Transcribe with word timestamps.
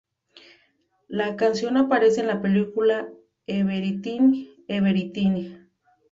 La 1.09 1.35
canción 1.35 1.77
aparece 1.77 2.21
en 2.21 2.25
la 2.27 2.41
película 2.41 3.07
Everything, 3.45 4.47
Everything. 4.67 5.49